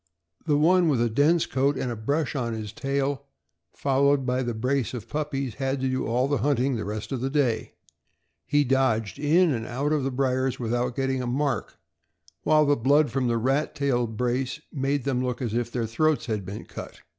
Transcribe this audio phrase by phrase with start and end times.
[0.47, 3.27] The one with a dense coat and a brush on his tail,
[3.71, 7.21] followed by the brace of puppies, had to do all our hunting the rest of
[7.21, 7.73] the day.
[8.47, 11.77] He dodged in and out of the briers without getting a mark,
[12.41, 16.25] while the blood from the rat tailed brace made them look as if their throats
[16.25, 17.01] had been cut.